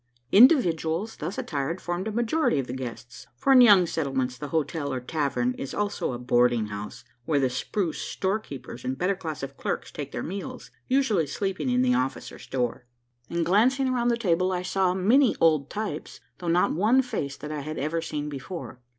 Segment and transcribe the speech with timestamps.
[0.31, 4.91] Individuals thus attired formed a majority of the guests for in young settlements the "hotel"
[4.91, 9.55] or "tavern" is also a boarding house, where the spruce "storekeepers" and better class of
[9.57, 12.87] clerks take their meals usually sleeping in the office or store.
[13.29, 17.51] In glancing around the table, I saw many old "types," though not one face that
[17.51, 18.79] I had ever seen before.